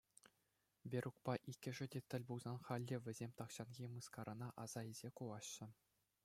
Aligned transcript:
Верукпа 0.91 1.33
иккӗшӗ 1.51 1.85
тӗл 1.91 2.23
пулсан, 2.29 2.57
халь 2.65 2.85
те 2.93 2.99
вӗсем 3.09 3.31
тахҫанхи 3.43 3.91
мыскарана 3.95 4.47
аса 4.65 4.81
илсе 4.91 5.09
кулаҫҫӗ. 5.23 5.67